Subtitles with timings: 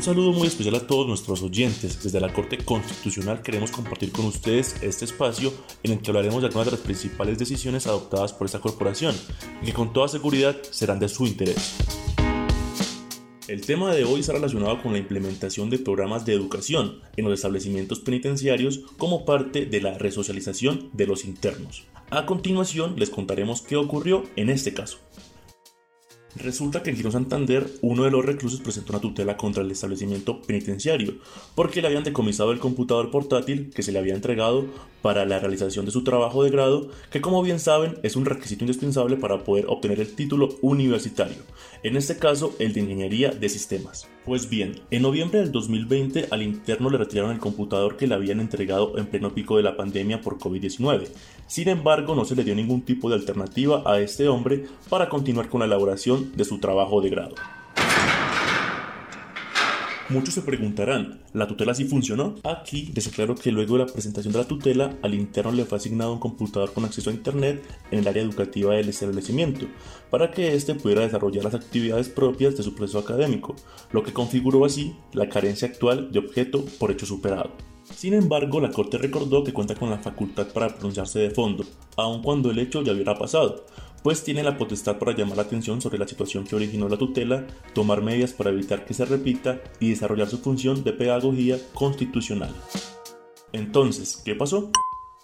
[0.00, 2.02] Un saludo muy especial a todos nuestros oyentes.
[2.02, 5.52] Desde la Corte Constitucional queremos compartir con ustedes este espacio
[5.82, 9.14] en el que hablaremos de algunas de las principales decisiones adoptadas por esta corporación
[9.60, 11.76] y que con toda seguridad serán de su interés.
[13.46, 17.34] El tema de hoy está relacionado con la implementación de programas de educación en los
[17.34, 21.84] establecimientos penitenciarios como parte de la resocialización de los internos.
[22.08, 24.96] A continuación les contaremos qué ocurrió en este caso.
[26.36, 30.40] Resulta que en Girón Santander uno de los reclusos presentó una tutela contra el establecimiento
[30.42, 31.14] penitenciario
[31.56, 34.66] porque le habían decomisado el computador portátil que se le había entregado
[35.02, 38.64] para la realización de su trabajo de grado, que como bien saben es un requisito
[38.64, 41.42] indispensable para poder obtener el título universitario,
[41.82, 44.06] en este caso el de Ingeniería de Sistemas.
[44.24, 48.38] Pues bien, en noviembre del 2020 al interno le retiraron el computador que le habían
[48.40, 51.08] entregado en pleno pico de la pandemia por COVID-19.
[51.46, 55.48] Sin embargo, no se le dio ningún tipo de alternativa a este hombre para continuar
[55.48, 57.34] con la elaboración de su trabajo de grado.
[60.10, 62.34] Muchos se preguntarán, ¿la tutela sí funcionó?
[62.42, 65.78] Aquí les aclaro que luego de la presentación de la tutela, al interno le fue
[65.78, 69.66] asignado un computador con acceso a Internet en el área educativa del establecimiento,
[70.10, 73.54] para que éste pudiera desarrollar las actividades propias de su proceso académico,
[73.92, 77.52] lo que configuró así la carencia actual de objeto por hecho superado.
[77.94, 81.64] Sin embargo, la Corte recordó que cuenta con la facultad para pronunciarse de fondo,
[81.96, 83.64] aun cuando el hecho ya hubiera pasado,
[84.02, 87.46] pues tiene la potestad para llamar la atención sobre la situación que originó la tutela,
[87.74, 92.54] tomar medidas para evitar que se repita y desarrollar su función de pedagogía constitucional.
[93.52, 94.70] Entonces, ¿qué pasó?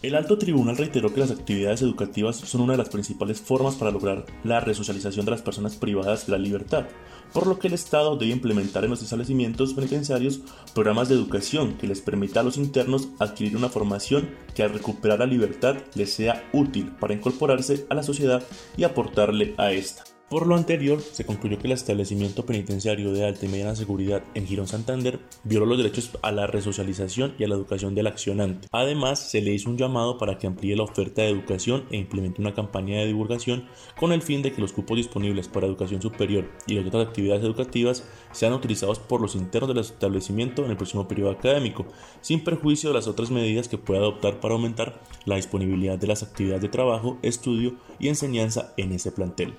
[0.00, 3.92] El alto tribunal reiteró que las actividades educativas son una de las principales formas para
[3.92, 6.86] lograr la resocialización de las personas privadas de la libertad,
[7.32, 10.40] por lo que el Estado debe implementar en los establecimientos penitenciarios
[10.74, 15.20] programas de educación que les permita a los internos adquirir una formación que al recuperar
[15.20, 18.42] la libertad les sea útil para incorporarse a la sociedad
[18.76, 20.11] y aportarle a esta.
[20.32, 24.46] Por lo anterior, se concluyó que el establecimiento penitenciario de alta y mediana seguridad en
[24.46, 28.66] Girón Santander violó los derechos a la resocialización y a la educación del accionante.
[28.72, 32.40] Además, se le hizo un llamado para que amplíe la oferta de educación e implemente
[32.40, 33.68] una campaña de divulgación
[34.00, 37.44] con el fin de que los cupos disponibles para educación superior y las otras actividades
[37.44, 41.84] educativas sean utilizados por los internos del establecimiento en el próximo periodo académico,
[42.22, 46.22] sin perjuicio de las otras medidas que pueda adoptar para aumentar la disponibilidad de las
[46.22, 49.52] actividades de trabajo, estudio y enseñanza en ese plantel.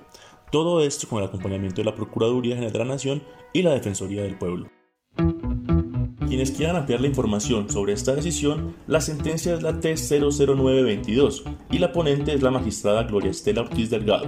[0.54, 4.22] Todo esto con el acompañamiento de la Procuraduría General de la Nación y la Defensoría
[4.22, 4.70] del Pueblo.
[6.28, 11.90] Quienes quieran ampliar la información sobre esta decisión, la sentencia es la T00922 y la
[11.90, 14.26] ponente es la magistrada Gloria Estela Ortiz Delgado.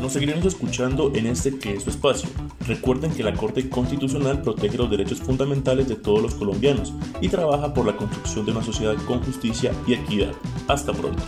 [0.02, 2.28] Nos seguiremos escuchando en este que es su espacio.
[2.66, 7.72] Recuerden que la Corte Constitucional protege los derechos fundamentales de todos los colombianos y trabaja
[7.72, 10.32] por la construcción de una sociedad con justicia y equidad.
[10.66, 11.22] Hasta pronto.